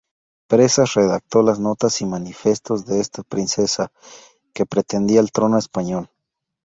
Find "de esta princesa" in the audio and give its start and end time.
2.87-3.91